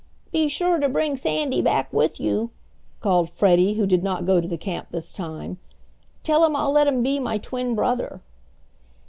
"Be 0.31 0.47
sure 0.47 0.79
to 0.79 0.89
bring 0.89 1.15
Sandy 1.15 1.61
back 1.61 1.93
with 1.93 2.19
you," 2.19 2.49
called 3.01 3.29
Freddie, 3.29 3.75
who 3.75 3.85
did 3.85 4.01
not 4.01 4.25
go 4.25 4.41
to 4.41 4.47
the 4.47 4.57
camp 4.57 4.87
this 4.89 5.13
time. 5.13 5.59
"Tell 6.23 6.43
him 6.43 6.55
I'll 6.55 6.71
let 6.71 6.87
him 6.87 7.03
be 7.03 7.19
my 7.19 7.37
twin 7.37 7.75
brother." 7.75 8.23